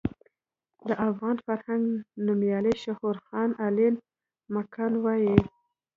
د 0.87 0.89
افغان 1.07 1.37
فرهنګ 1.45 1.85
نومیالی 2.25 2.73
شعور 2.83 3.17
خان 3.25 3.49
علين 3.65 3.93
مکان 4.55 4.93
وايي. 5.03 5.37